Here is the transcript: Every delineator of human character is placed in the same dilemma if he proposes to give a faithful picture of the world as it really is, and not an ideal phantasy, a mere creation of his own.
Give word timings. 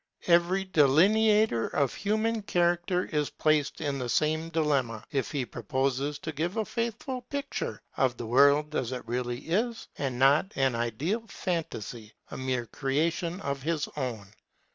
Every 0.25 0.63
delineator 0.63 1.67
of 1.67 1.93
human 1.93 2.41
character 2.41 3.05
is 3.05 3.29
placed 3.29 3.79
in 3.81 3.99
the 3.99 4.09
same 4.09 4.49
dilemma 4.49 5.03
if 5.11 5.29
he 5.29 5.45
proposes 5.45 6.17
to 6.23 6.31
give 6.31 6.57
a 6.57 6.65
faithful 6.65 7.21
picture 7.21 7.83
of 7.97 8.17
the 8.17 8.25
world 8.25 8.73
as 8.75 8.91
it 8.93 9.07
really 9.07 9.41
is, 9.41 9.87
and 9.99 10.17
not 10.17 10.53
an 10.55 10.73
ideal 10.73 11.25
phantasy, 11.27 12.13
a 12.31 12.35
mere 12.37 12.65
creation 12.65 13.39
of 13.41 13.61
his 13.61 13.87
own. 13.95 14.29